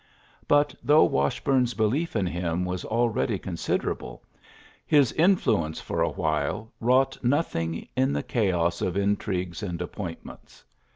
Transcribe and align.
But, 0.47 0.73
though 0.83 1.03
Wash 1.03 1.43
bume's 1.43 1.75
belief 1.75 2.15
in 2.15 2.25
him 2.25 2.65
was 2.65 2.83
already 2.85 3.37
con 3.37 3.53
siderable, 3.53 4.21
his 4.83 5.11
influence 5.11 5.79
for 5.79 6.01
a 6.01 6.09
while 6.09 6.71
wrought 6.79 7.23
nothing 7.23 7.87
in 7.95 8.11
the 8.11 8.23
chaos 8.23 8.81
of 8.81 8.97
in 8.97 9.15
trigues 9.15 9.61
and 9.61 9.79
appointments. 9.79 10.63